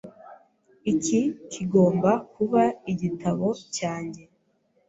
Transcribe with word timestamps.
Iki 0.91 1.19
kigomba 1.51 2.11
kuba 2.33 2.63
igitabo 2.91 3.47
cyanjye. 3.75 4.23